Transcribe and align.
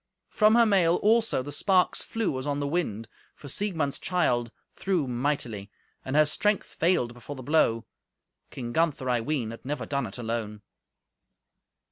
From 0.31 0.55
her 0.55 0.65
mail, 0.65 0.95
also, 1.03 1.43
the 1.43 1.51
sparks 1.51 2.01
flew 2.01 2.39
as 2.39 2.47
on 2.47 2.59
the 2.59 2.65
wind, 2.67 3.07
for 3.35 3.47
Siegmund's 3.47 3.99
child 3.99 4.49
threw 4.75 5.05
mightily; 5.07 5.69
and 6.03 6.15
her 6.15 6.25
strength 6.25 6.65
failed 6.65 7.13
before 7.13 7.35
the 7.35 7.43
blow. 7.43 7.85
King 8.49 8.73
Gunther, 8.73 9.07
I 9.11 9.21
ween, 9.21 9.51
had 9.51 9.63
never 9.63 9.85
done 9.85 10.07
it 10.07 10.17
alone. 10.17 10.63